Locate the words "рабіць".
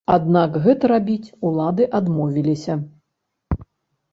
0.91-1.33